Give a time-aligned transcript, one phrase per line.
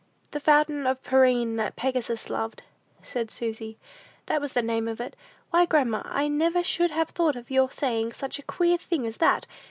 [0.31, 2.63] "The fountain of Pirene that Pegasus loved,"
[3.03, 3.77] said Susy;
[4.25, 5.15] "that was the name of it.
[5.51, 9.17] Why, grandma, I never should have thought of your saying such a queer thing as
[9.17, 9.45] that!